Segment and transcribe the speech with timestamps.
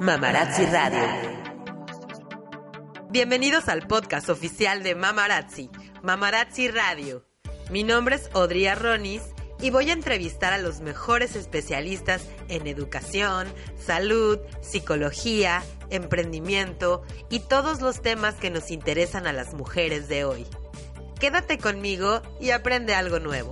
[0.00, 1.02] Mamarazzi Radio.
[3.10, 5.70] Bienvenidos al podcast oficial de Mamarazzi,
[6.02, 7.24] Mamarazzi Radio.
[7.70, 9.22] Mi nombre es Odria Ronis
[9.60, 17.80] y voy a entrevistar a los mejores especialistas en educación, salud, psicología, emprendimiento y todos
[17.80, 20.46] los temas que nos interesan a las mujeres de hoy.
[21.18, 23.50] Quédate conmigo y aprende algo nuevo.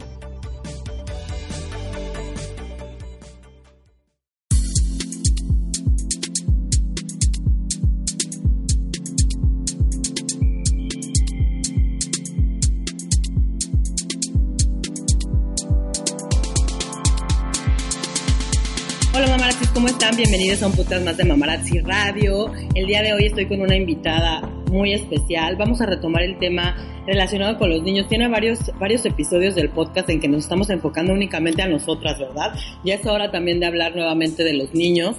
[19.96, 20.16] Están?
[20.16, 22.52] Bienvenidos a un podcast más de Mamarazzi Radio.
[22.74, 25.56] El día de hoy estoy con una invitada muy especial.
[25.56, 28.06] Vamos a retomar el tema relacionado con los niños.
[28.06, 32.52] Tiene varios, varios episodios del podcast en que nos estamos enfocando únicamente a nosotras, ¿verdad?
[32.84, 35.16] Ya es hora también de hablar nuevamente de los niños.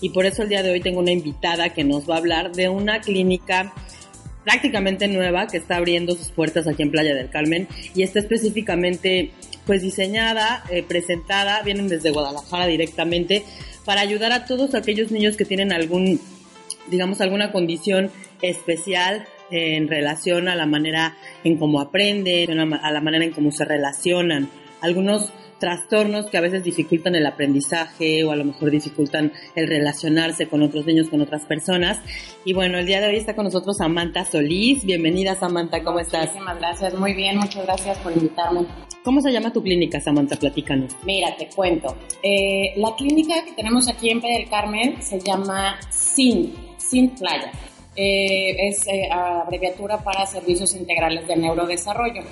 [0.00, 2.52] Y por eso el día de hoy tengo una invitada que nos va a hablar
[2.52, 3.72] de una clínica
[4.44, 9.32] prácticamente nueva que está abriendo sus puertas aquí en Playa del Carmen y está específicamente
[9.66, 13.44] pues diseñada, eh, presentada, vienen desde Guadalajara directamente
[13.84, 16.20] para ayudar a todos aquellos niños que tienen algún,
[16.88, 18.10] digamos, alguna condición
[18.42, 23.64] especial en relación a la manera en cómo aprenden, a la manera en cómo se
[23.64, 24.48] relacionan.
[24.80, 30.48] Algunos trastornos que a veces dificultan el aprendizaje o a lo mejor dificultan el relacionarse
[30.48, 32.00] con otros niños, con otras personas.
[32.44, 34.84] Y bueno, el día de hoy está con nosotros Samantha Solís.
[34.84, 36.26] Bienvenida Samantha, ¿cómo estás?
[36.26, 38.66] Muchísimas gracias, muy bien, muchas gracias por invitarme.
[39.04, 40.36] ¿Cómo se llama tu clínica, Samantha?
[40.36, 40.96] Platícanos.
[41.04, 41.96] Mira, te cuento.
[42.22, 47.52] Eh, la clínica que tenemos aquí en Playa del Carmen se llama SIN, SIN Playa.
[47.96, 52.22] Eh, es eh, abreviatura para Servicios Integrales de Neurodesarrollo.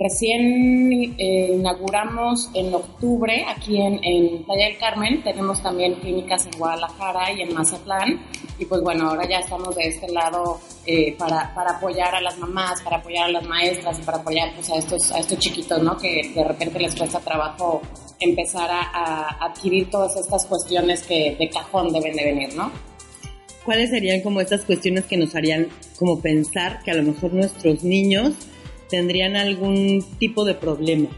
[0.00, 6.56] Recién eh, inauguramos en octubre aquí en, en, Playa del Carmen, tenemos también clínicas en
[6.56, 8.20] Guadalajara y en Mazatlán
[8.58, 12.38] y pues bueno, ahora ya estamos de este lado eh, para, para, apoyar a las
[12.38, 15.82] mamás, para apoyar a las maestras y para apoyar pues, a, estos, a estos chiquitos,
[15.82, 15.96] ¿no?
[15.96, 17.82] Que de repente les cuesta trabajo
[18.20, 22.70] empezar a, a adquirir todas estas cuestiones que de cajón deben de venir, ¿no?
[23.64, 27.82] ¿Cuáles serían como estas cuestiones que nos harían como pensar que a lo mejor nuestros
[27.82, 28.34] niños
[28.88, 31.08] tendrían algún tipo de problema?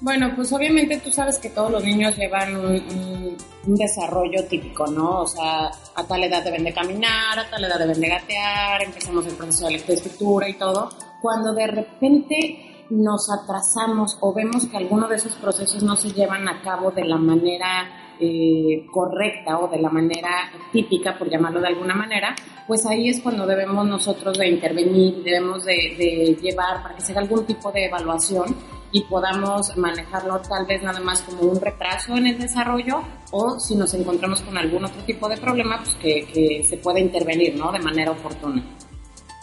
[0.00, 3.36] Bueno, pues obviamente tú sabes que todos los niños llevan un,
[3.66, 5.22] desarrollo típico, ¿no?
[5.22, 9.26] O sea, a tal edad deben de caminar, a tal edad deben de gatear, empezamos
[9.26, 10.88] el proceso de lectoescritura y todo.
[11.20, 16.48] Cuando de repente nos atrasamos o vemos que alguno de esos procesos no se llevan
[16.48, 21.68] a cabo de la manera eh, correcta o de la manera típica, por llamarlo de
[21.68, 22.34] alguna manera,
[22.66, 27.44] pues ahí es cuando debemos nosotros de intervenir, debemos de, llevar para que se algún
[27.46, 28.54] tipo de evaluación
[28.92, 33.74] y podamos manejarlo tal vez nada más como un retraso en el desarrollo o si
[33.74, 37.70] nos encontramos con algún otro tipo de problema, pues que, que se pueda intervenir, ¿no?
[37.72, 38.62] De manera oportuna.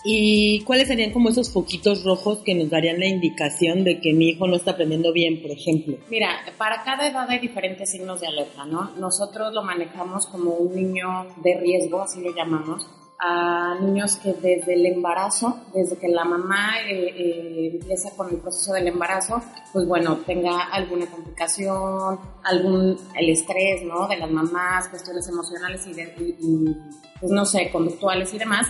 [0.08, 4.30] ¿Y cuáles serían como esos foquitos rojos que nos darían la indicación de que mi
[4.30, 5.98] hijo no está aprendiendo bien, por ejemplo?
[6.12, 6.30] Mira,
[6.60, 8.92] para cada edad hay diferentes signos de alerta, ¿no?
[9.00, 14.76] Nosotros lo manejamos como un niño de riesgo, así lo llamamos, a niños que desde
[14.76, 19.42] el embarazo, desde que la mamá eh, eh, empieza con el proceso del embarazo,
[19.74, 24.08] pues bueno, tenga alguna complicación, algún, el estrés, ¿no?
[24.08, 26.76] De las mamás, cuestiones emocionales y, de, y, y
[27.20, 28.68] pues no sé, conductuales y demás,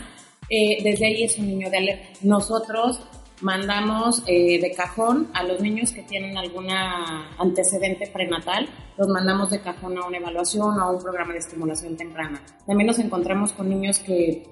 [0.49, 2.07] eh, desde ahí es un niño de alerta.
[2.21, 2.99] Nosotros
[3.41, 8.67] mandamos eh, de cajón a los niños que tienen alguna antecedente prenatal,
[8.97, 12.41] los mandamos de cajón a una evaluación o a un programa de estimulación temprana.
[12.65, 14.43] También nos encontramos con niños que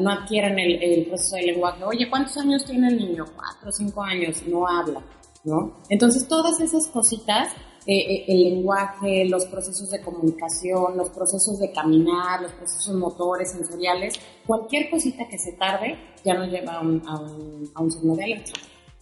[0.00, 1.84] no adquieren el, el proceso de lenguaje.
[1.84, 3.24] Oye, ¿cuántos años tiene el niño?
[3.34, 5.02] Cuatro cinco años, no habla,
[5.44, 5.78] ¿no?
[5.88, 7.48] Entonces todas esas cositas
[7.86, 14.14] eh, el lenguaje, los procesos de comunicación, los procesos de caminar, los procesos motores, sensoriales,
[14.46, 18.16] cualquier cosita que se tarde ya nos lleva a un, a un, a un signo
[18.16, 18.52] de alerta.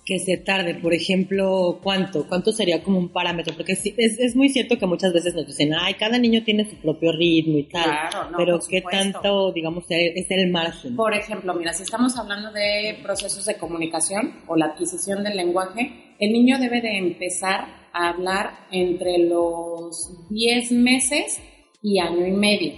[0.06, 2.28] Que se tarde, por ejemplo, ¿cuánto?
[2.28, 3.54] ¿Cuánto sería como un parámetro?
[3.56, 6.76] Porque es, es muy cierto que muchas veces nos dicen, ay, cada niño tiene su
[6.76, 7.84] propio ritmo y tal.
[7.84, 10.94] Claro, no, pero ¿qué tanto, digamos, es el margen?
[10.94, 16.14] Por ejemplo, mira, si estamos hablando de procesos de comunicación o la adquisición del lenguaje,
[16.18, 21.40] el niño debe de empezar a hablar entre los 10 meses
[21.80, 22.74] y año y medio.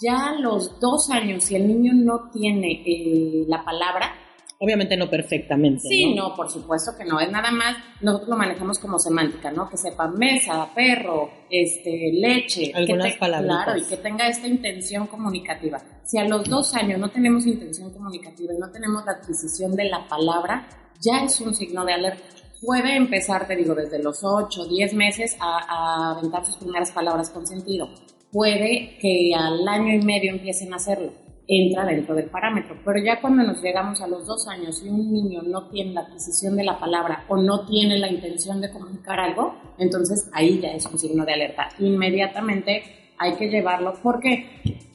[0.00, 4.14] Ya a los dos años, si el niño no tiene eh, la palabra,
[4.60, 5.86] Obviamente no perfectamente.
[5.88, 6.30] Sí, ¿no?
[6.30, 7.20] no, por supuesto que no.
[7.20, 9.68] Es nada más, nosotros lo manejamos como semántica, ¿no?
[9.70, 12.72] Que sepa mesa, perro, este, leche.
[12.74, 13.64] Algunas palabras.
[13.64, 15.80] Claro, y que tenga esta intención comunicativa.
[16.04, 19.84] Si a los dos años no tenemos intención comunicativa y no tenemos la adquisición de
[19.84, 20.68] la palabra,
[21.00, 22.37] ya es un signo de alerta.
[22.60, 27.46] Puede empezar, te digo, desde los 8, 10 meses a, aventar sus primeras palabras con
[27.46, 27.88] sentido.
[28.32, 31.12] puede que al año y medio empiecen a hacerlo.
[31.46, 32.76] Entra dentro del parámetro.
[32.84, 36.02] Pero ya cuando nos llegamos a los dos años y un niño no tiene la
[36.02, 40.72] adquisición de la palabra o no tiene la intención de comunicar algo, entonces ahí ya
[40.72, 41.70] es un signo de alerta.
[41.78, 42.82] Inmediatamente
[43.16, 43.94] hay que llevarlo.
[44.02, 44.87] ¿Por qué?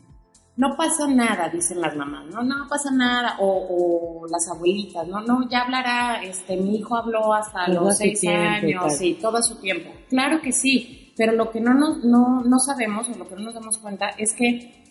[0.55, 5.49] No pasa nada, dicen las mamás, no, no pasa nada, o, las abuelitas, no, no,
[5.49, 9.91] ya hablará, este, mi hijo habló hasta los seis años, y todo su tiempo.
[10.09, 13.41] Claro que sí, pero lo que no, no, no, no sabemos, o lo que no
[13.41, 14.83] nos damos cuenta, es que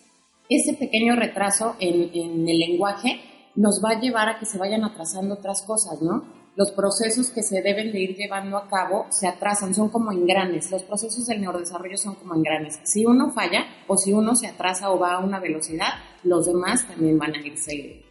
[0.49, 3.21] ese pequeño retraso en, en el lenguaje
[3.55, 6.42] nos va a llevar a que se vayan atrasando otras cosas, ¿no?
[6.55, 10.69] Los procesos que se deben de ir llevando a cabo se atrasan, son como engranes.
[10.69, 12.79] Los procesos del neurodesarrollo son como engranes.
[12.83, 16.87] Si uno falla o si uno se atrasa o va a una velocidad, los demás
[16.87, 18.03] también van a irse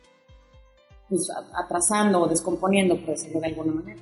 [1.08, 4.00] pues, atrasando o descomponiendo, por decirlo de alguna manera.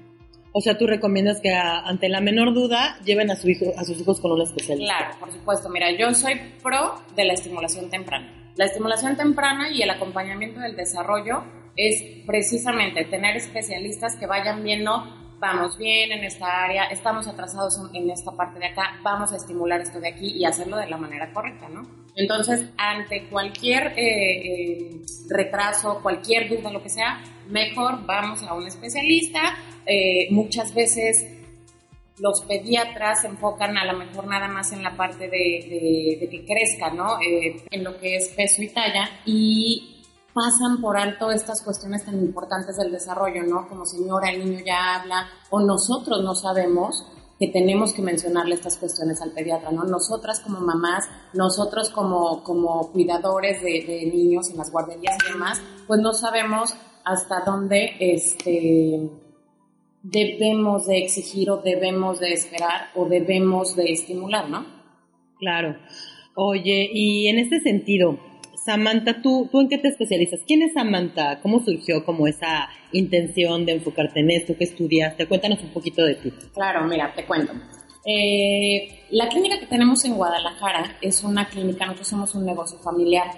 [0.52, 4.00] O sea, tú recomiendas que ante la menor duda lleven a, su hijo, a sus
[4.00, 4.96] hijos con un especialista.
[4.96, 5.68] Claro, por supuesto.
[5.68, 8.52] Mira, yo soy pro de la estimulación temprana.
[8.56, 11.44] La estimulación temprana y el acompañamiento del desarrollo
[11.88, 15.02] es precisamente tener especialistas que vayan viendo,
[15.38, 19.80] vamos bien en esta área, estamos atrasados en esta parte de acá, vamos a estimular
[19.80, 21.82] esto de aquí y hacerlo de la manera correcta, ¿no?
[22.14, 25.00] Entonces, ante cualquier eh, eh,
[25.30, 29.56] retraso, cualquier duda, lo que sea, mejor vamos a un especialista.
[29.86, 31.26] Eh, muchas veces
[32.18, 36.44] los pediatras se enfocan a lo mejor nada más en la parte de, de que
[36.44, 37.16] crezca, ¿no?
[37.22, 39.89] en lo que es peso y talla y
[40.32, 43.68] pasan por alto estas cuestiones tan importantes del desarrollo, ¿no?
[43.68, 47.04] Como señora, el niño ya habla, o nosotros no sabemos
[47.40, 49.84] que tenemos que mencionarle estas cuestiones al pediatra, ¿no?
[49.84, 56.00] Nosotras como mamás, nosotros como, como cuidadores de, niños en las guarderías y demás, pues
[56.00, 59.10] no sabemos hasta dónde este,
[60.02, 64.66] debemos de exigir o debemos de esperar o debemos de estimular, ¿no?
[65.38, 65.76] Claro.
[66.34, 68.18] Oye, y en este sentido,
[68.64, 70.40] Samantha, ¿tú, ¿tú en qué te especializas?
[70.46, 71.40] ¿Quién es Samantha?
[71.40, 74.54] ¿Cómo surgió como esa intención de enfocarte en esto?
[74.56, 75.26] ¿Qué estudiaste?
[75.26, 76.32] Cuéntanos un poquito de ti.
[76.52, 77.52] Claro, mira, te cuento.
[78.04, 83.28] Eh, la clínica que tenemos en Guadalajara es una clínica, nosotros somos un negocio familiar.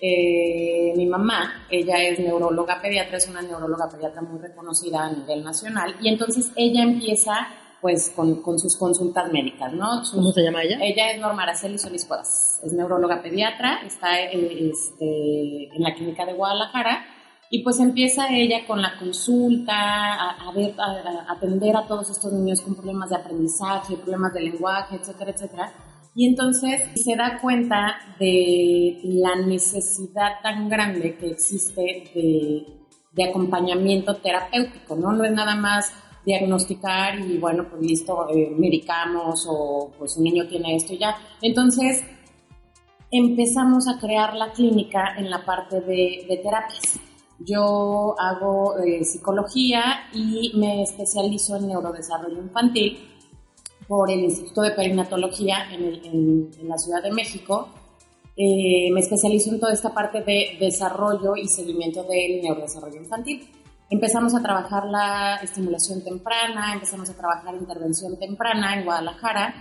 [0.00, 5.42] Eh, mi mamá, ella es neuróloga pediatra, es una neuróloga pediatra muy reconocida a nivel
[5.42, 7.48] nacional, y entonces ella empieza
[7.86, 10.02] pues con, con, sus consultas médicas, ¿no?
[10.12, 10.76] ¿Cómo se llama ella?
[10.82, 16.26] Ella es Norma Araceli Solís Cuevas, es neuróloga pediatra, está en, este, en la clínica
[16.26, 17.06] de Guadalajara
[17.48, 22.60] y pues empieza ella con la consulta, a, ver, a, atender a todos estos niños
[22.60, 25.72] con problemas de aprendizaje, problemas de lenguaje, etcétera, etcétera.
[26.16, 32.66] Y entonces se da cuenta de la necesidad tan grande que existe de,
[33.12, 35.12] de acompañamiento terapéutico, ¿no?
[35.12, 35.92] No es nada más
[36.26, 41.16] diagnosticar y bueno, pues listo, eh, medicamos o pues un niño tiene esto y ya.
[41.40, 42.04] Entonces
[43.12, 46.98] empezamos a crear la clínica en la parte de, terapias.
[47.38, 52.98] Yo hago eh, psicología y me especializo en neurodesarrollo infantil
[53.86, 57.68] por el Instituto de Perinatología en, la Ciudad de México.
[58.36, 63.48] Eh, me especializo en toda esta parte de desarrollo y seguimiento del neurodesarrollo infantil.
[63.88, 69.54] Empezamos a trabajar la estimulación temprana, empezamos a trabajar intervención temprana en Guadalajara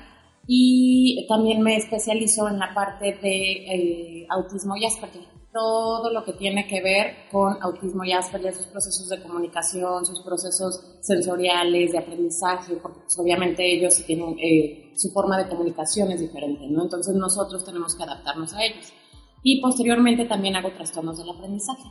[0.47, 5.23] y también me especializo en la parte de eh, autismo y Asperger.
[5.53, 10.21] Todo lo que tiene que ver con autismo y Asperger, sus procesos de comunicación, sus
[10.21, 16.19] procesos sensoriales, de aprendizaje, porque pues, obviamente ellos tienen, eh, su forma de comunicación es
[16.19, 16.83] diferente, ¿no?
[16.83, 18.91] Entonces nosotros tenemos que adaptarnos a ellos.
[19.43, 21.83] Y posteriormente también hago trastornos del aprendizaje.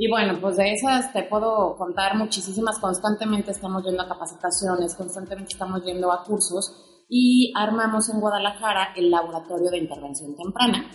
[0.00, 2.78] Y bueno, pues de esas te puedo contar muchísimas.
[2.78, 9.10] Constantemente estamos yendo a capacitaciones, constantemente estamos yendo a cursos y armamos en Guadalajara el
[9.10, 10.88] laboratorio de intervención temprana.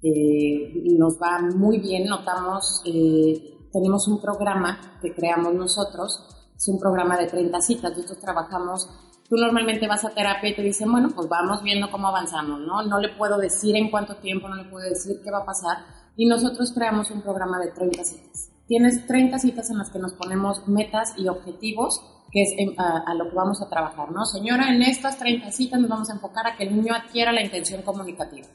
[0.00, 6.24] Eh, nos va muy bien, notamos, eh, tenemos un programa que creamos nosotros,
[6.56, 8.88] es un programa de 30 citas, nosotros trabajamos
[9.28, 12.82] tú normalmente vas a terapia y te dicen, bueno, pues vamos viendo cómo avanzamos, ¿no?
[12.82, 15.78] No le puedo decir en cuánto tiempo, no le puedo decir qué va a pasar,
[16.18, 18.50] y nosotros creamos un programa de 30 citas.
[18.66, 23.30] Tienes 30 citas en las que nos ponemos metas y objetivos, que es a, lo
[23.30, 24.26] que vamos a trabajar, ¿no?
[24.26, 27.40] Señora, en estas 30 citas nos vamos a enfocar a que el niño adquiera la
[27.40, 28.48] intención comunicativa.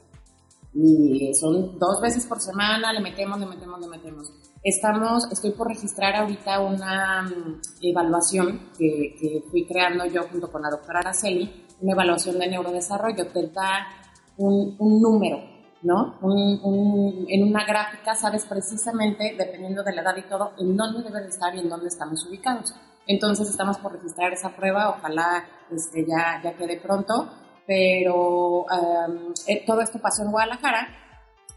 [0.74, 4.30] Y son dos veces por semana, le metemos, le metemos, le metemos.
[4.62, 10.60] Estamos, estoy por registrar ahorita una mm, evaluación que, que, fui creando yo junto con
[10.60, 13.26] la doctora Araceli, una evaluación de neurodesarrollo.
[13.28, 13.86] Te da
[14.36, 15.53] un, un número
[15.84, 16.18] ¿no?
[17.28, 21.28] en una gráfica sabes precisamente, dependiendo de la edad y todo, en dónde debe de
[21.28, 22.74] estar y en dónde estamos ubicados.
[23.06, 27.28] Entonces estamos por registrar esa prueba, ojalá este, ya, ya quede pronto.
[27.66, 28.66] pero
[29.46, 30.88] eh, todo esto pasó en Guadalajara,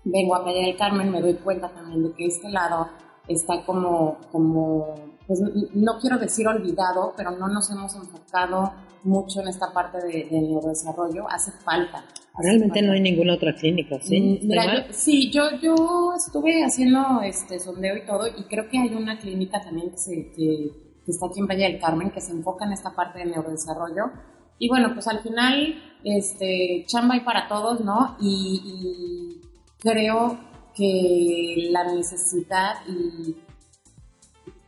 [0.04, 2.90] vengo a Playa del Carmen, me doy cuenta también de que este lado
[3.28, 5.42] está como, como pues
[5.74, 8.72] no quiero decir olvidado, pero no nos hemos enfocado
[9.04, 12.04] mucho en esta parte de, neurodesarrollo, hace falta.
[12.38, 14.40] Realmente no hay ninguna otra clínica, ¿sí?
[14.44, 18.94] Mm, yo, sí, yo, yo estuve haciendo este sondeo y todo, y creo que hay
[18.94, 20.72] una clínica también que, se, que,
[21.08, 24.12] está aquí en Valle del Carmen, que se enfoca en esta parte de neurodesarrollo.
[24.60, 28.18] Y bueno, pues al final, este, chamba hay para todos, ¿no?
[28.22, 29.42] Y, y
[29.80, 30.40] creo
[30.76, 33.36] que la necesidad y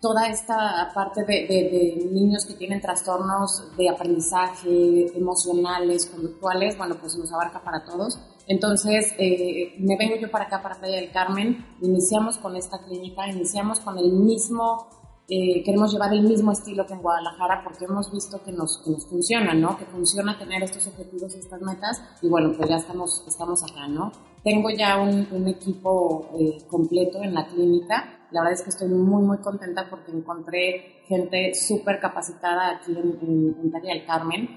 [0.02, 7.32] toda esta parte de, niños que tienen trastornos de aprendizaje, emocionales, conductuales, bueno, pues nos
[7.34, 8.20] abarca para todos.
[8.48, 13.28] Entonces, eh, me vengo yo para acá, para Playa del Carmen, iniciamos con esta clínica,
[13.28, 14.88] iniciamos con el mismo,
[15.28, 18.92] eh, queremos llevar el mismo estilo que en Guadalajara porque hemos visto que nos, que
[18.92, 19.78] nos funciona, ¿no?
[19.78, 24.12] Que funciona tener estos objetivos estas metas y bueno, pues ya estamos, estamos acá, ¿no?
[24.44, 28.90] Tengo ya un, un equipo eh, completo en la clínica, la verdad es que estoy
[28.90, 34.48] muy, muy contenta porque encontré gente súper capacitada aquí en, en, del Carmen,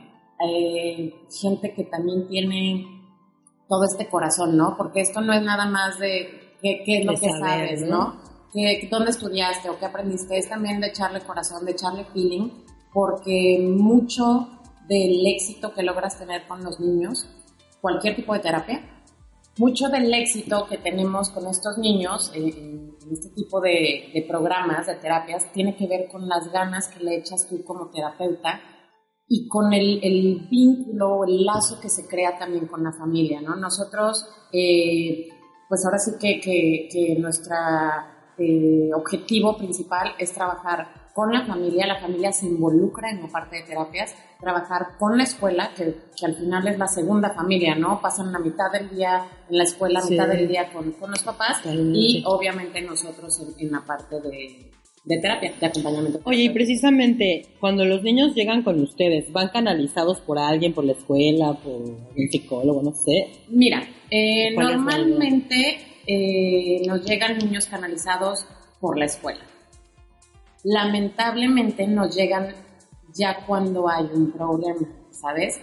[0.47, 2.87] eh, gente que también tiene
[3.69, 4.77] todo este corazón, ¿no?
[4.77, 8.21] Porque esto no es nada más de qué, es lo que sabes, ¿no?
[8.91, 10.37] ¿Dónde estudiaste o qué aprendiste?
[10.37, 12.51] Es también de echarle corazón, de echarle feeling,
[12.93, 14.49] porque mucho
[14.87, 17.27] del éxito que logras tener con los niños,
[17.81, 18.83] cualquier tipo de terapia,
[19.59, 24.95] mucho del éxito que tenemos con estos niños eh, en, este tipo de, programas, de
[24.95, 28.61] terapias, tiene que ver con las ganas que le echas tú como terapeuta
[29.29, 33.57] y con el, el vínculo, el lazo que se crea también con la familia, ¿no?
[33.57, 35.29] Nosotros, eh,
[35.69, 37.55] pues ahora sí que, que, nuestro
[38.39, 43.57] eh, objetivo principal es trabajar con la familia, la familia se involucra en la parte
[43.57, 48.01] de terapias, trabajar con la escuela, que, que al final es la segunda familia, ¿no?
[48.01, 51.23] Pasan la mitad del día en la escuela, la mitad del día con, con los
[51.23, 54.71] papás y obviamente nosotros en, la parte de,
[55.05, 56.21] de terapia, de acompañamiento.
[56.25, 60.93] Oye, y precisamente cuando los niños llegan con ustedes, ¿van canalizados por alguien, por la
[60.93, 63.29] escuela, por un psicólogo, no sé?
[63.49, 68.47] Mira, eh, normalmente eh, nos llegan niños canalizados
[68.81, 69.41] por la escuela
[70.65, 72.55] lamentablemente nos llegan
[73.13, 75.61] ya cuando hay un problema, ¿sabes?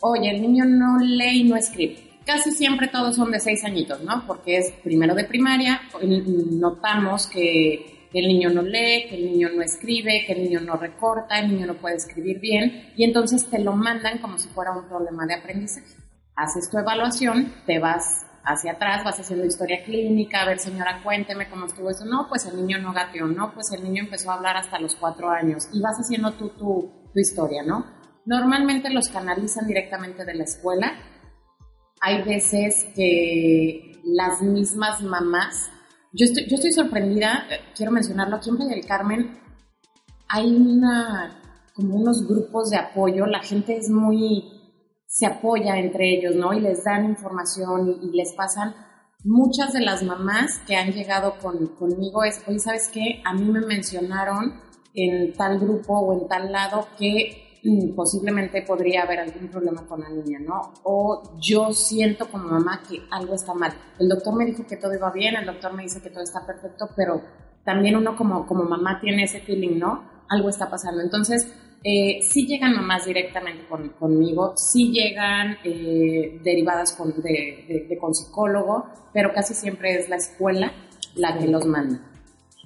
[0.00, 2.10] Oye, el niño no lee y no escribe.
[2.24, 4.24] Casi siempre todos son de seis añitos, ¿no?
[4.26, 9.62] Porque es primero de primaria, notamos que el niño no lee, que el niño no
[9.62, 13.58] escribe, que el niño no recorta, el niño no puede escribir bien, y entonces te
[13.58, 15.96] lo mandan como si fuera un problema de aprendizaje.
[16.36, 21.48] Haces tu evaluación, te vas hacia atrás, vas haciendo historia clínica, a ver señora, cuénteme
[21.48, 22.04] cómo estuvo eso.
[22.04, 24.94] No, pues el niño no gateó, no, pues el niño empezó a hablar hasta los
[24.96, 27.86] cuatro años y vas haciendo tú tu, historia, ¿no?
[28.24, 30.92] Normalmente los canalizan directamente de la escuela.
[32.00, 35.70] Hay veces que las mismas mamás,
[36.12, 39.40] yo estoy, yo estoy sorprendida, quiero mencionarlo, aquí en Playa del Carmen
[40.28, 41.42] hay una,
[41.74, 44.59] como unos grupos de apoyo, la gente es muy
[45.10, 46.52] se apoya entre ellos, ¿no?
[46.52, 48.74] Y les dan información y, les pasan.
[49.24, 53.20] Muchas de las mamás que han llegado con, conmigo es, oye, ¿sabes qué?
[53.24, 54.54] A mí me mencionaron
[54.94, 60.00] en tal grupo o en tal lado que mm, posiblemente podría haber algún problema con
[60.00, 60.72] la niña, ¿no?
[60.84, 63.72] O yo siento como mamá que algo está mal.
[63.98, 66.46] El doctor me dijo que todo iba bien, el doctor me dice que todo está
[66.46, 67.20] perfecto, pero
[67.64, 70.08] también uno como, como mamá tiene ese feeling, ¿no?
[70.28, 71.02] Algo está pasando.
[71.02, 71.52] Entonces,
[71.82, 73.64] eh, sí llegan mamás directamente
[73.98, 78.84] conmigo, sí llegan eh, derivadas con, de, con psicólogo,
[79.14, 80.72] pero casi siempre es la escuela
[81.14, 82.00] la que los manda.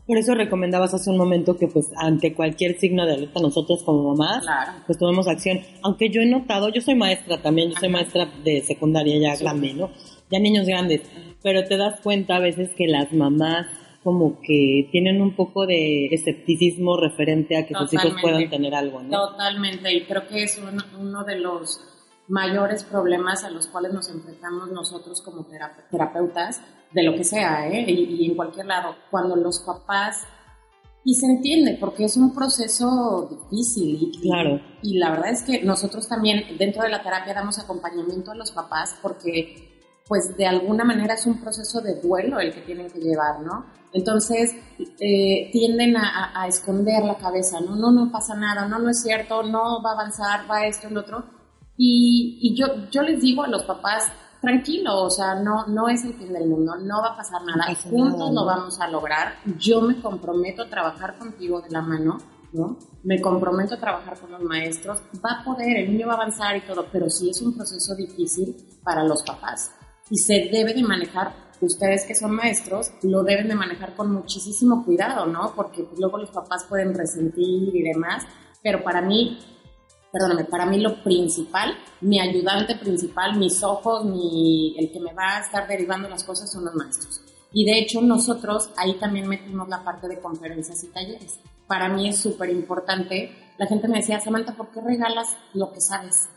[0.07, 4.15] Por eso recomendabas hace un momento que pues ante cualquier signo de alerta nosotros como
[4.15, 4.45] mamás
[4.87, 5.61] pues tomemos acción.
[5.83, 9.73] Aunque yo he notado, yo soy maestra también, yo soy maestra de secundaria ya grande,
[9.73, 9.91] ¿no?
[10.31, 11.03] Ya niños grandes,
[11.43, 13.67] pero te das cuenta a veces que las mamás
[14.05, 19.03] como que tienen un poco de escepticismo referente a que sus hijos puedan tener algo,
[19.03, 19.31] ¿no?
[19.31, 20.61] Totalmente, y creo que es
[21.01, 21.81] uno de los
[22.29, 25.47] mayores problemas a los cuales nos enfrentamos nosotros como
[25.91, 27.85] terapeutas, de lo que sea, ¿eh?
[27.89, 30.27] y, en cualquier lado, cuando los papás,
[31.03, 34.61] y se entiende, porque es un proceso difícil, y, claro.
[34.83, 38.53] y la verdad es que nosotros también dentro de la terapia damos acompañamiento a los
[38.53, 39.75] papás porque
[40.07, 43.65] pues de alguna manera es un proceso de duelo el que tienen que llevar, ¿no?
[43.95, 44.55] Entonces
[45.01, 47.77] eh, tienden a, esconder la cabeza, ¿no?
[47.77, 50.99] No, no pasa nada, no, no es cierto, no va a avanzar, va esto, el
[50.99, 51.25] otro.
[51.77, 56.15] Y, yo, yo les digo a los papás, tranquilo, o sea, no, no es el
[56.15, 60.01] fin del mundo, no va a pasar nada, juntos lo vamos a lograr, yo me
[60.01, 62.19] comprometo a trabajar contigo de la mano
[62.55, 62.79] ¿no?
[63.03, 66.57] Me comprometo a trabajar con los maestros, va a poder, el niño va a avanzar
[66.57, 69.73] y todo, pero sí es un proceso difícil para los papás
[70.09, 71.35] y se debe de manejar,
[71.65, 75.53] ustedes que son maestros, lo deben de manejar con muchísimo cuidado, ¿no?
[75.55, 78.25] Porque pues, luego los papás pueden resentir y demás,
[78.63, 79.39] pero para mí,
[80.13, 85.39] perdóname, para mí lo principal, mi ayudante principal, mis ojos, mi, el que me va
[85.39, 87.21] a estar derivando las cosas son los maestros.
[87.53, 91.39] Y de hecho nosotros ahí también metimos la parte de conferencias y talleres.
[91.69, 93.31] Para mí es súper importante.
[93.59, 96.29] La gente me decía, Samantha, ¿por qué regalas lo que sabes?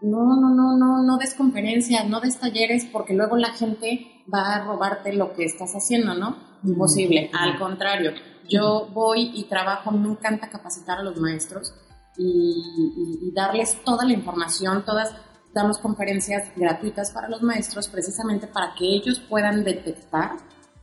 [0.00, 4.54] No, no, no, no, no des conferencias, no des talleres, porque luego la gente va
[4.54, 6.36] a robarte lo que estás haciendo, ¿no?
[6.64, 7.30] Imposible.
[7.32, 8.12] Al contrario,
[8.48, 11.74] yo voy y trabajo, me encanta capacitar a los maestros
[12.16, 15.14] y, darles toda la información, todas,
[15.54, 20.32] damos conferencias gratuitas para los maestros precisamente para que ellos puedan detectar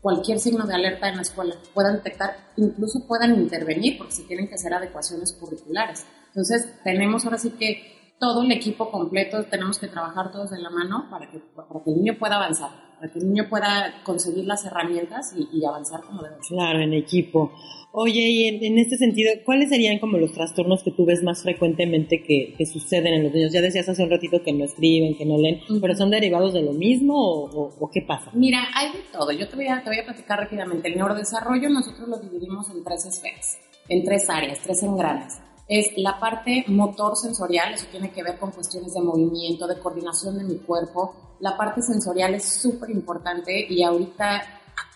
[0.02, 4.48] cualquier signo de alerta en la escuela, puedan detectar, incluso puedan intervenir porque se tienen
[4.48, 6.06] que hacer adecuaciones curriculares.
[6.28, 10.70] Entonces, tenemos ahora sí que todo el equipo completo tenemos que trabajar todos de la
[10.70, 12.70] mano para que, para que el niño pueda avanzar,
[13.06, 17.52] para que el niño pueda conseguir las herramientas y, avanzar como debe Claro, en equipo.
[17.92, 22.22] Oye, y en, este sentido, ¿cuáles serían como los trastornos que tú ves más frecuentemente
[22.22, 23.54] que, suceden en los niños?
[23.54, 26.62] Ya decías hace un ratito que no escriben, que no leen, pero ¿son derivados de
[26.62, 28.32] lo mismo o, qué pasa?
[28.34, 29.32] Mira, hay de todo.
[29.32, 30.90] Yo te voy, a, te voy a platicar rápidamente.
[30.90, 36.20] El neurodesarrollo nosotros lo dividimos en tres esferas, en tres áreas, tres engranes es la
[36.20, 40.58] parte motor sensorial, eso tiene que ver con cuestiones de movimiento, de coordinación de mi
[40.58, 41.16] cuerpo.
[41.40, 44.44] La parte sensorial es súper importante y ahorita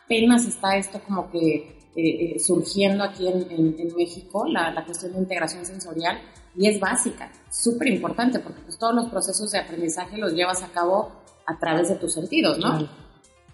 [0.06, 5.66] apenas está esto como que eh, eh, surgiendo aquí en, México, la, cuestión de integración
[5.66, 6.20] sensorial,
[6.56, 10.68] y es básica, súper importante, porque pues, todos los procesos de aprendizaje los llevas a
[10.68, 11.12] cabo
[11.46, 12.88] a través de tus sentidos, ¿no?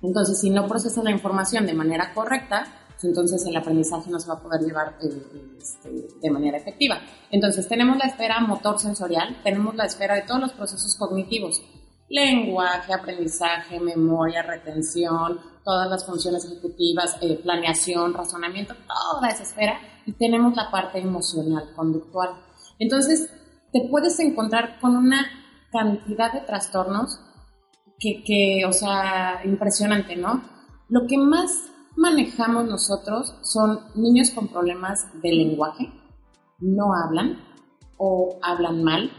[0.02, 2.68] Entonces, si no procesas la información de manera correcta,
[3.04, 7.00] entonces el aprendizaje no se va a poder llevar eh, este, de manera efectiva.
[7.32, 11.62] Entonces tenemos la esfera motor sensorial, tenemos la esfera de todos los procesos cognitivos,
[12.10, 20.14] lenguaje, aprendizaje, memoria, retención, todas las funciones ejecutivas, eh, planeación, razonamiento, toda esa esfera, y
[20.14, 22.30] tenemos la parte emocional, conductual.
[22.80, 23.30] Entonces
[23.72, 25.26] te puedes encontrar con una
[25.72, 27.20] cantidad de trastornos
[28.00, 30.44] que, que o sea, impresionante, ¿no?
[30.88, 35.92] Lo que más manejamos nosotros son niños con problemas de lenguaje,
[36.60, 37.40] no hablan
[37.98, 39.12] o hablan mal.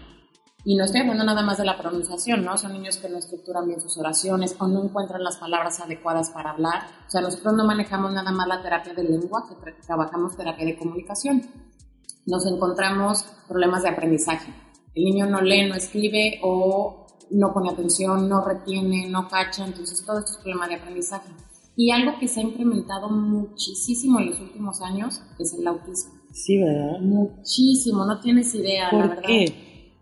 [0.69, 2.59] Y no estoy hablando nada más de la pronunciación, ¿no?
[2.59, 6.51] Son niños que no estructuran bien sus oraciones o no encuentran las palabras adecuadas para
[6.51, 6.83] hablar.
[7.07, 9.55] O sea, nosotros no manejamos nada más la terapia del lenguaje,
[9.87, 11.43] trabajamos terapia de comunicación.
[12.27, 14.53] Nos encontramos problemas de aprendizaje.
[14.93, 19.65] El niño no lee, no escribe o no pone atención, no retiene, no cacha.
[19.65, 21.29] Entonces, todo esto es problema de aprendizaje.
[21.77, 26.15] Y algo que se ha implementado muchísimo en los últimos años es el autismo.
[26.33, 27.01] Sí, ¿verdad?
[27.01, 29.23] Muchísimo, no tienes idea, ¿Por la verdad.
[29.27, 29.93] qué?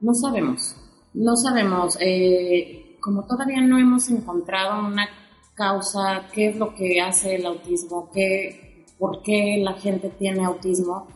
[0.00, 0.74] No sabemos,
[1.14, 1.96] no sabemos.
[2.00, 5.08] Eh, como todavía no hemos encontrado una
[5.54, 11.06] causa, qué es lo que hace el autismo, qué, por qué la gente tiene autismo,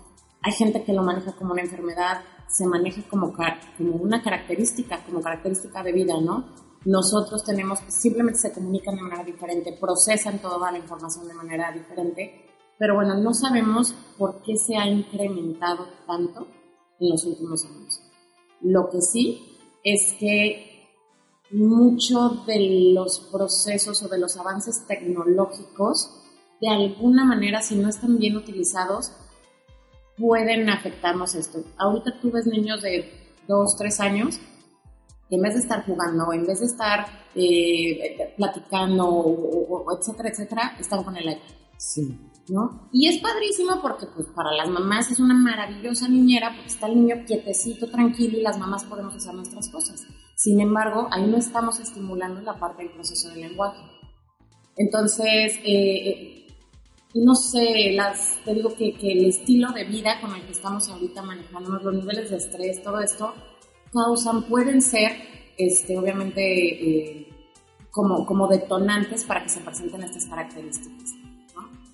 [0.43, 5.21] hay gente que lo maneja como una enfermedad, se maneja como, como una característica, como
[5.21, 6.45] característica de vida, ¿no?
[6.85, 12.45] Nosotros tenemos, simplemente se comunican de manera diferente, procesan toda la información de manera diferente,
[12.79, 16.47] pero bueno, no sabemos por qué se ha incrementado tanto
[17.01, 18.01] en los últimos años.
[18.61, 20.89] Lo que sí es que
[21.51, 26.11] muchos de los procesos o de los avances tecnológicos,
[26.61, 29.13] de alguna manera, si no están bien utilizados,
[30.19, 31.65] pueden afectarnos esto.
[31.77, 33.11] Ahorita tú ves niños de
[33.49, 34.41] 2, 3 años
[35.31, 41.03] en vez de estar jugando, en vez de estar eh, platicando, o, etcétera, etcétera, están
[41.03, 41.55] con el iPad.
[41.79, 42.19] Sí.
[42.49, 42.91] ¿No?
[42.93, 46.97] Y es padrísimo porque pues para las mamás es una maravillosa niñera porque está el
[46.97, 50.07] niño quietecito, tranquilo y las mamás podemos hacer nuestras cosas.
[50.37, 53.81] Sin embargo, ahí no estamos estimulando la parte del proceso del lenguaje.
[54.77, 56.47] Entonces, eh, eh,
[57.15, 60.89] no sé, las, te digo que, que, el estilo de vida con el que estamos
[60.89, 63.33] ahorita manejando, los niveles de estrés, todo esto,
[63.95, 65.13] causan pueden ser,
[65.57, 67.29] este, obviamente, eh,
[67.91, 71.15] como, como detonantes para que se presenten estas características.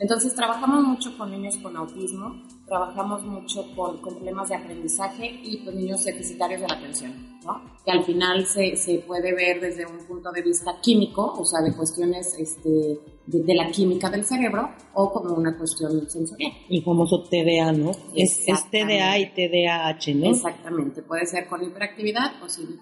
[0.00, 5.76] Entonces, trabajamos mucho con niños con autismo, trabajamos mucho con, problemas de aprendizaje y con
[5.76, 7.38] niños deficitarios de la atención,
[7.84, 11.60] que al final se, se, puede ver desde un punto de vista químico, o sea,
[11.60, 12.98] de cuestiones este,
[13.30, 16.52] de, la química del cerebro, o como una cuestión sensorial.
[16.68, 17.90] El famoso TDA, ¿no?
[18.14, 20.30] Es, es TDA y TDAH, ¿no?
[20.30, 22.80] Exactamente, puede ser con hiperactividad o sin.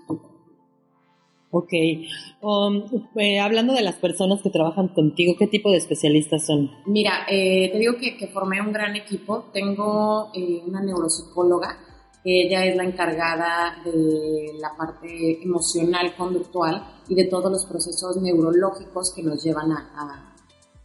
[1.50, 1.72] Ok.
[2.42, 2.84] Um,
[3.16, 6.70] eh, hablando de las personas que trabajan contigo, ¿qué tipo de especialistas son?
[6.86, 9.46] Mira, eh, te digo que, formé un gran equipo.
[9.52, 11.78] Tengo eh, una neuropsicóloga.
[12.24, 19.14] Ella es la encargada de la parte emocional, conductual y de todos los procesos neurológicos
[19.14, 20.34] que nos llevan a,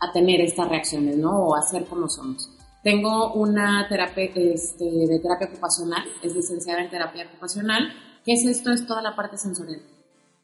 [0.08, 1.48] a, tener estas reacciones, ¿no?
[1.48, 2.50] O a ser como somos.
[2.84, 7.94] Tengo una terapia este, de terapia ocupacional, es licenciada en terapia ocupacional.
[8.26, 8.72] ¿Qué es esto?
[8.72, 9.82] Es toda la parte sensorial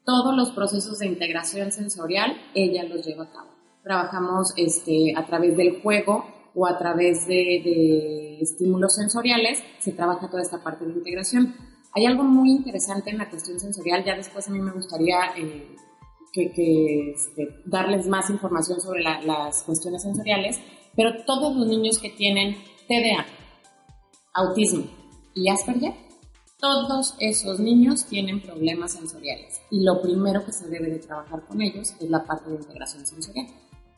[0.04, 3.50] todos los procesos de integración sensorial, ella los lleva a cabo.
[3.82, 10.42] Trabajamos este, a través del juego o a través de, estímulos sensoriales, se trabaja toda
[10.42, 11.54] esta parte de integración.
[11.92, 15.76] Hay algo muy interesante en la cuestión sensorial, ya después a mí me gustaría eh,
[16.32, 20.60] que, este, darles más información sobre las cuestiones sensoriales,
[20.96, 22.56] pero todos los niños que tienen
[22.88, 23.26] TDA,
[24.34, 24.84] autismo
[25.34, 25.94] y Asperger,
[26.58, 31.62] todos esos niños tienen problemas sensoriales y lo primero que se debe de trabajar con
[31.62, 33.46] ellos es la parte de integración sensorial.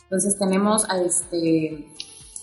[0.05, 1.89] Entonces tenemos a, este,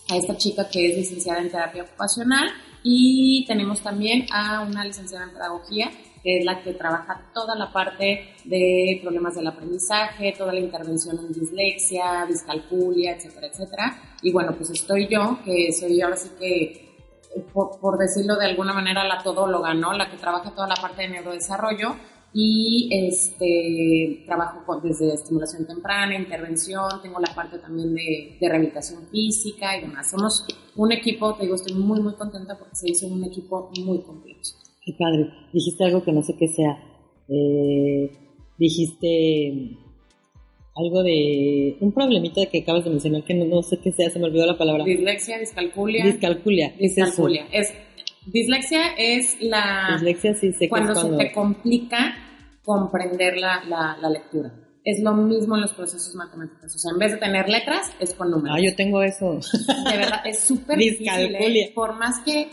[0.09, 2.49] a esta chica que es licenciada en terapia ocupacional
[2.83, 5.91] y tenemos también a una licenciada en pedagogía
[6.23, 11.17] que es la que trabaja toda la parte de problemas del aprendizaje, toda la intervención
[11.19, 14.01] en dislexia, discalculia, etcétera, etcétera.
[14.21, 16.89] Y bueno, pues estoy yo, que soy ahora sí que
[17.53, 19.93] por, decirlo de alguna manera, la todóloga, ¿no?
[19.93, 21.95] La que trabaja toda la parte de neurodesarrollo
[22.33, 29.81] y este, trabajo desde estimulación temprana, intervención, tengo la parte también de, rehabilitación física y
[29.81, 30.09] demás.
[30.09, 34.01] Somos un equipo, te digo, estoy muy, muy contenta porque se hizo un equipo muy
[34.01, 34.49] completo.
[34.89, 35.29] Qué padre.
[35.53, 36.77] Dijiste algo que no sé qué sea.
[37.27, 38.11] Eh,
[38.57, 39.77] dijiste
[40.75, 44.25] algo de un problemita que acabas de mencionar que no, sé qué sea, se me
[44.25, 44.83] olvidó la palabra.
[44.83, 46.05] Dislexia, discalculia.
[46.05, 46.73] Discalculia.
[46.79, 47.47] Discalculia.
[47.51, 47.73] Es,
[48.25, 49.89] dislexia es la...
[49.93, 52.15] Dislexia sí sé cuando, cuando se te complica
[52.63, 54.53] comprender la, la, lectura.
[54.83, 56.75] Es lo mismo en los procesos matemáticos.
[56.75, 58.57] O sea, en vez de tener letras, es con números.
[58.57, 59.39] Ah, yo tengo eso.
[59.89, 61.35] De verdad, es súper difícil.
[61.35, 61.71] ¿eh?
[61.75, 62.47] Por más que,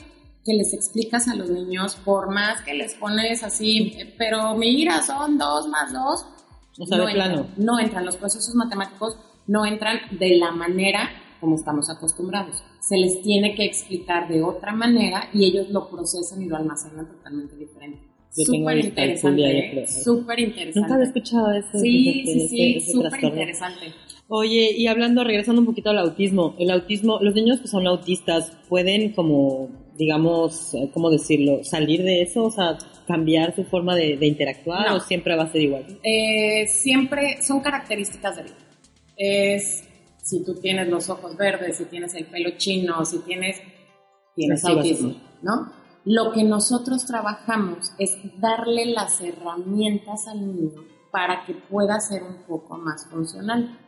[0.46, 5.36] que les explicas a los niños, por más que les pones así, pero mira, son
[5.36, 6.24] dos más dos,
[6.78, 7.46] no, plano.
[7.56, 12.62] no entran, los procesos matemáticos no entran de la manera como estamos acostumbrados.
[12.80, 17.08] Se les tiene que explicar de otra manera y ellos lo procesan y lo almacenan
[17.08, 18.00] totalmente diferente.
[18.30, 19.86] Súper interesante.
[19.86, 20.80] Súper interesante.
[20.80, 21.78] Nunca había escuchado eso.
[21.78, 23.94] Sí, sí, sí, súper interesante.
[24.28, 28.52] Oye, y hablando, regresando un poquito al autismo, el autismo, los niños que son autistas
[28.68, 31.64] pueden como, digamos, ¿cómo decirlo?
[31.64, 35.62] Salir de eso, o sea, cambiar su forma de, interactuar o siempre va a ser
[35.62, 35.98] igual?
[36.02, 38.56] Eh, siempre son características de vida.
[39.16, 39.84] Es
[40.22, 43.60] si tú tienes los ojos verdes, si tienes el pelo chino, si tienes,
[44.34, 45.72] tienes autismo, ¿no?
[46.04, 52.42] Lo que nosotros trabajamos es darle las herramientas al niño para que pueda ser un
[52.46, 53.78] poco más funcional.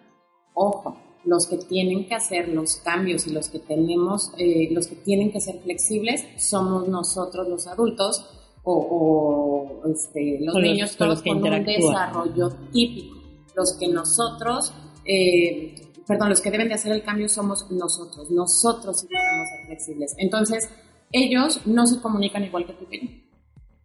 [0.55, 4.97] Ojo, los que tienen que hacer los cambios y los que tenemos, eh, los que
[4.97, 8.25] tienen que ser flexibles, somos nosotros los adultos
[8.65, 13.17] o, este, los niños con, todos con un desarrollo típico.
[13.55, 14.73] Los que nosotros,
[15.05, 15.75] eh,
[16.07, 18.31] perdón, los que deben de hacer el cambio somos nosotros.
[18.31, 20.15] Nosotros sí debemos ser flexibles.
[20.19, 20.71] Entonces,
[21.13, 22.87] ellos no se comunican igual que tú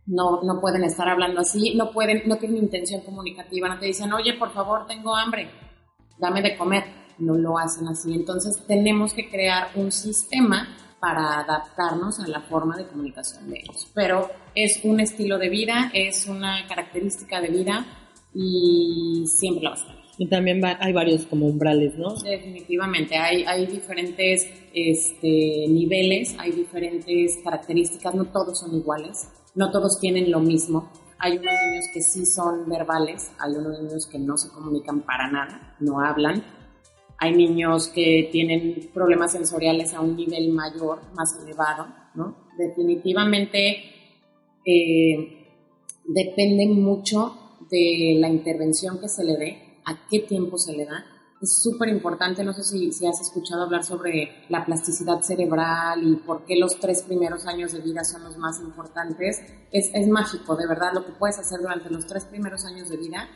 [0.06, 4.12] No, no pueden estar hablando así, no pueden, no tienen intención comunicativa, no te dicen,
[4.12, 5.50] oye, por favor, tengo hambre,
[6.20, 7.03] dame de comer.
[7.18, 8.14] No lo hacen así.
[8.14, 10.68] Entonces, tenemos que crear un sistema
[11.04, 13.92] para adaptarnos a la forma de comunicación de ellos.
[13.94, 17.86] Pero es un estilo de vida, es una característica de vida
[18.34, 19.96] y siempre lo va a estar.
[20.18, 22.14] Y también hay varios como umbrales, ¿no?
[22.16, 30.00] Definitivamente, hay, hay diferentes este, niveles, hay diferentes características, no todos son iguales, no todos
[30.00, 30.90] tienen lo mismo.
[31.20, 35.30] Hay unos niños que sí son verbales, hay unos niños que no se comunican para
[35.32, 36.44] nada, no hablan,
[37.24, 42.36] hay niños que tienen problemas sensoriales a un nivel mayor, más elevado, ¿no?
[42.58, 43.78] Definitivamente
[44.66, 45.48] eh,
[46.04, 51.06] depende mucho de la intervención que se le dé, a qué tiempo se le da.
[51.42, 56.18] Es súper importante, no sé si, si, has escuchado hablar sobre la plasticidad cerebral y
[56.18, 59.42] por qué los tres primeros años de vida son los más importantes.
[59.72, 62.98] Es, es mágico, de verdad, lo que puedes hacer durante los tres primeros años de
[62.98, 63.30] vida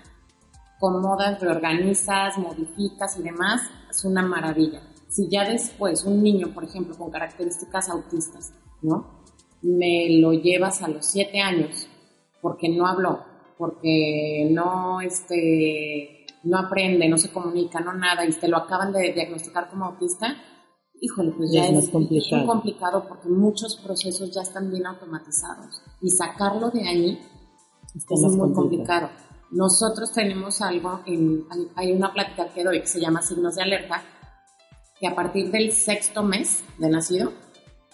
[0.77, 4.81] acomodas, reorganizas, modificas y demás, es una maravilla.
[5.09, 9.23] Si ya después un niño, por ejemplo, con características autistas, ¿no?
[9.61, 11.87] Me lo llevas a los siete años
[12.41, 13.25] porque no habló,
[13.57, 19.13] porque no, este, no aprende, no se comunica, no nada, y te lo acaban de
[19.13, 20.35] diagnosticar como autista,
[21.01, 22.37] híjole, pues ya, es, complicado.
[22.37, 27.19] muy complicado porque muchos procesos ya están bien automatizados y sacarlo de ahí
[27.95, 29.09] es muy complicado
[29.51, 34.03] Nosotros tenemos algo, en, hay una plática que doy que se llama signos de alerta,
[34.99, 37.31] que a partir del sexto mes de nacido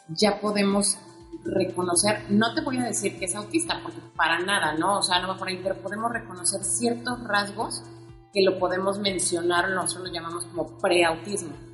[0.08, 0.98] ya podemos
[1.44, 5.00] reconocer, no te voy a decir que es autista, porque para nada, ¿no?
[5.00, 7.84] O sea, no va por ahí, pero podemos reconocer ciertos rasgos
[8.34, 11.73] que lo podemos mencionar, nosotros lo llamamos como preautismo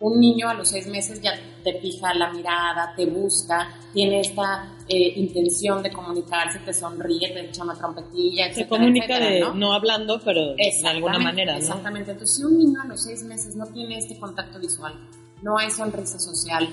[0.00, 4.76] un niño a los seis meses ya te fija la mirada, te busca, tiene esta
[4.88, 9.18] eh, intención de comunicarse, te sonríe, te echa una trompetilla, Se comunica
[9.54, 9.72] ¿no?
[9.72, 11.56] hablando, pero de alguna manera.
[11.56, 12.10] Exactamente.
[12.10, 14.94] Entonces, si un niño a los seis meses no tiene este contacto visual,
[15.42, 16.68] no hay sonrisa social,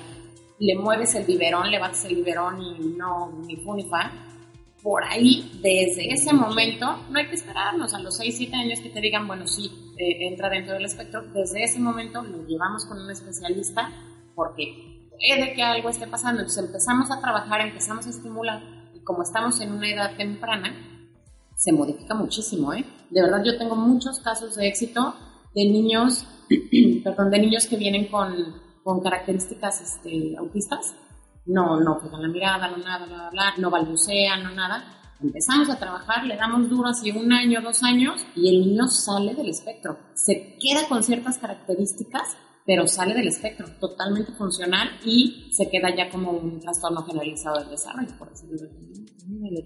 [0.59, 4.11] le mueves el biberón, le bates el biberón y no, ni fu ni fa,
[4.81, 8.89] por ahí, desde ese momento, no hay que esperarnos a los 6, 7 años que
[8.89, 11.21] te digan, bueno, sí, eh, entra dentro del espectro.
[11.33, 13.91] Desde ese momento lo llevamos con un especialista
[14.35, 16.41] porque puede que algo esté pasando.
[16.41, 18.61] Entonces empezamos a trabajar, empezamos a estimular
[18.95, 20.73] y como estamos en una edad temprana,
[21.55, 22.83] se modifica muchísimo, ¿eh?
[23.11, 25.15] De verdad, yo tengo muchos casos de éxito
[25.53, 26.25] de niños,
[27.03, 28.33] perdón, de niños que vienen con,
[28.83, 30.95] con características este, autistas
[31.45, 34.83] no, no pegan la mirada, no nada, bla, bla, bla, no balbucean, no nada.
[35.21, 39.35] Empezamos a trabajar, le damos duro así un año, dos años y el niño sale
[39.35, 39.99] del espectro.
[40.15, 46.09] Se queda con ciertas características, pero sale del espectro, totalmente funcional y se queda ya
[46.09, 48.69] como un trastorno generalizado del desarrollo, por decirlo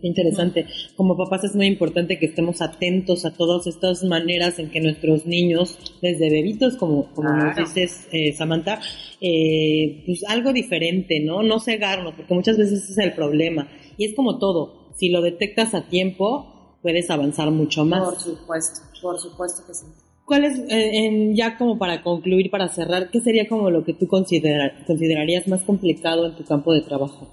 [0.02, 0.68] Qué interesante.
[0.96, 5.26] Como papás es muy importante que estemos atentos a todas estas maneras en que nuestros
[5.26, 8.80] niños, desde bebitos, como, como nos dices, eh, Samantha,
[9.22, 11.42] eh, pues algo diferente, ¿no?
[11.42, 13.68] No cegarnos, porque muchas veces es el problema.
[13.98, 18.04] Y es como todo, si lo detectas a tiempo, puedes avanzar mucho más.
[18.04, 19.86] Por supuesto, por supuesto que sí.
[20.26, 24.08] ¿Cuál es, eh, ya como para concluir, para cerrar, qué sería como lo que tú
[24.08, 27.28] considerarías más complicado en tu campo de trabajo?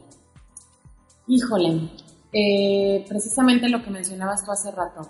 [1.26, 1.88] Híjole,
[2.34, 5.08] eh, precisamente lo que mencionabas tú hace rato,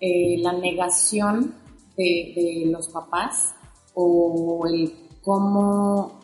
[0.00, 1.56] eh, la negación
[1.96, 3.54] de, los papás
[3.94, 4.92] o el
[5.22, 6.20] cómo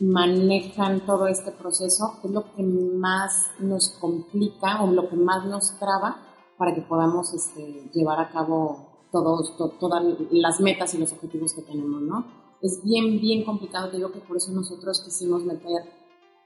[0.00, 5.76] manejan todo este proceso es lo que más nos complica o lo que más nos
[5.78, 6.18] traba
[6.56, 11.62] para que podamos este, llevar a cabo todos, todas las metas y los objetivos que
[11.62, 12.26] tenemos, ¿no?
[12.60, 15.82] Es bien, bien complicado, te digo que por eso nosotros quisimos meter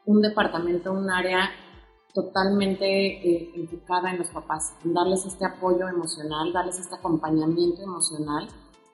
[0.05, 1.51] un departamento, un área
[2.12, 8.48] totalmente eh, enfocada en los papás, darles este apoyo emocional, darles este acompañamiento emocional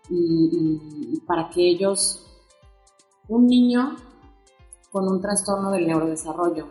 [0.09, 2.24] y, para que ellos,
[3.28, 3.96] un niño
[4.92, 6.68] con un trastorno del neurodesarrollo,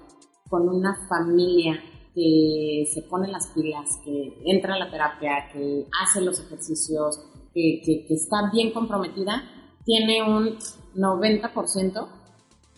[0.49, 1.83] con una familia
[2.17, 7.19] que se pone las pilas, que entra a la terapia, que hace los ejercicios,
[7.53, 9.43] que, que, está bien comprometida,
[9.85, 10.57] tiene un
[10.95, 12.07] 90%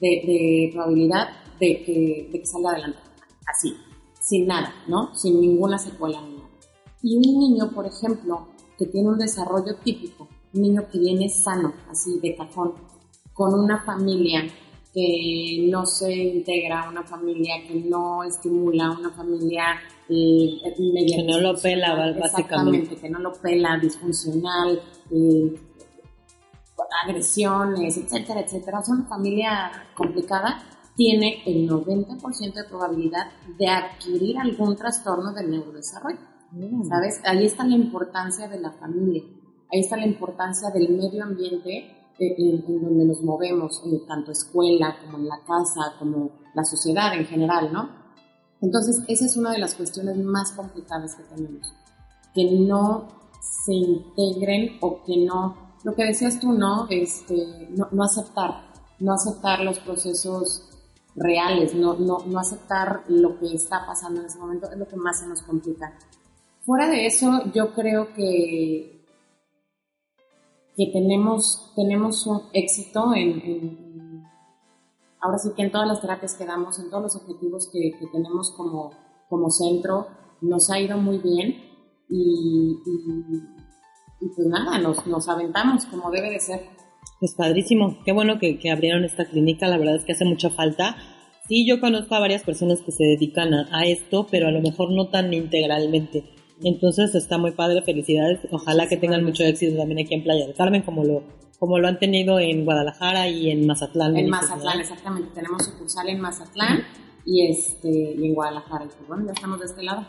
[0.02, 3.00] de, de probabilidad de que, de que salga adelante
[3.48, 3.78] así,
[4.20, 5.16] sin nada, ¿no?
[5.16, 6.50] Sin ninguna secuela ni nada.
[7.02, 11.72] Y un niño, por ejemplo, que tiene un desarrollo típico, un niño que viene sano,
[11.90, 12.74] así de cajón,
[13.32, 14.44] con una familia
[14.94, 21.56] que no se integra, una familia que no estimula, una familia eh, que no lo
[21.56, 22.26] pela, básicamente.
[22.26, 25.56] Exactamente, que no lo pela, disfuncional, eh,
[27.06, 28.80] agresiones, etcétera, etcétera.
[28.80, 30.64] Es una familia complicada
[31.00, 36.20] tiene el 90% de probabilidad de adquirir algún trastorno del neurodesarrollo.
[36.90, 37.22] ¿Sabes?
[37.24, 39.24] Ahí está la importancia de la familia,
[39.72, 44.98] ahí está la importancia del medio ambiente eh, en, donde nos movemos, en tanto escuela
[45.02, 47.90] como en la casa, como la sociedad en general, ¿no?
[48.62, 51.74] Entonces, esa es una de las cuestiones más complicadas que tenemos,
[52.34, 53.08] que no
[53.42, 56.88] se integren o que no, lo que decías tú, ¿no?
[56.90, 60.70] Este, no, no aceptar, no aceptar los procesos
[61.16, 64.96] reales, no, no, no aceptar lo que está pasando en ese momento es lo que
[64.96, 65.94] más se nos complica.
[66.66, 68.99] Fuera de eso, yo creo que,
[70.80, 74.24] que tenemos, tenemos un éxito en,
[75.20, 78.54] ahora sí que en todas las terapias que damos, en todos los objetivos que, tenemos
[78.56, 78.92] como,
[79.28, 80.08] como centro,
[80.40, 81.54] nos ha ido muy bien
[82.08, 82.78] y,
[84.34, 86.62] pues nada, nos, nos aventamos como debe de ser.
[87.20, 90.96] Pues padrísimo, qué bueno que, abrieron esta clínica, la verdad es que hace mucha falta.
[91.50, 94.94] Sí, yo conozco a varias personas que se dedican a, esto, pero a lo mejor
[94.94, 96.39] no tan integralmente.
[96.64, 98.40] Entonces está muy padre, felicidades.
[98.52, 101.24] Ojalá que tengan mucho éxito también aquí en Playa del Carmen, como lo,
[101.58, 104.18] como lo han tenido en Guadalajara y en Mazatlán.
[104.18, 105.30] En Mazatlán, exactamente.
[105.34, 106.84] Tenemos sucursal en Mazatlán
[107.26, 108.86] y, este, y en Guadalajara.
[108.86, 110.06] Y pues bueno, ya estamos de este lado.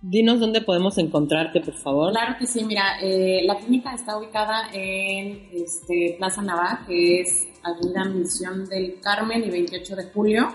[0.00, 2.12] Dinos dónde podemos encontrarte, por favor.
[2.12, 7.48] Claro que sí, mira, eh, la clínica está ubicada en este, Plaza Navá, que es
[7.64, 10.48] Avenida Misión del Carmen y 28 de julio.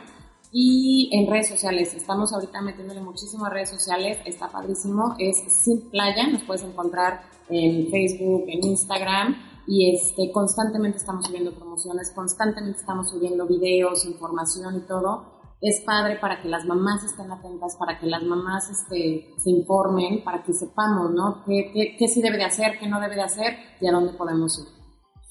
[0.55, 5.89] Y en redes sociales, estamos ahorita metiéndole muchísimo a redes sociales, está padrísimo, es Sin
[5.89, 9.35] Playa, nos puedes encontrar en Facebook, en Instagram,
[9.65, 15.41] y este, constantemente estamos subiendo promociones, constantemente estamos subiendo videos, información y todo.
[15.59, 20.23] Es padre para que las mamás estén atentas, para que las mamás este, se informen,
[20.23, 21.43] para que sepamos, ¿no?
[21.47, 24.13] ¿Qué, qué, qué sí debe de hacer, qué no debe de hacer y a dónde
[24.13, 24.65] podemos ir.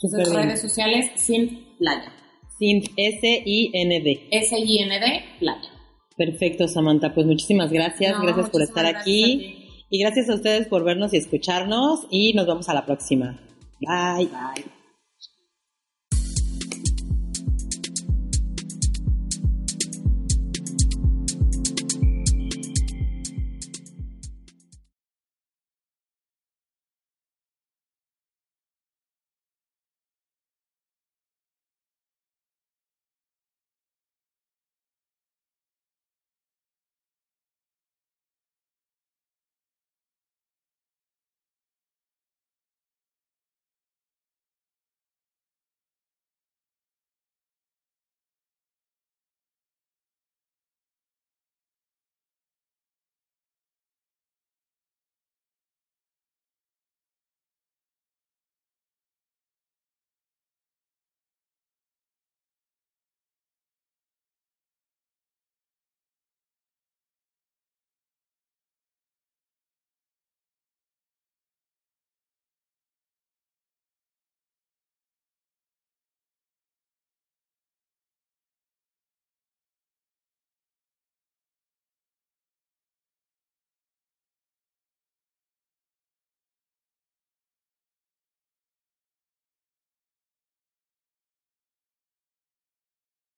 [0.02, 2.12] Entonces, redes sociales, Sin Playa.
[2.62, 4.29] Sin S-I-N-D.
[4.31, 5.68] S-I-N-D, playa.
[6.16, 7.12] Perfecto, Samantha.
[7.12, 8.14] Pues muchísimas gracias.
[8.22, 9.85] gracias por estar aquí.
[9.90, 12.07] Y gracias a ustedes por vernos y escucharnos.
[12.09, 13.40] Y nos vemos a la próxima.
[13.81, 14.27] Bye.
[14.27, 14.82] Bye.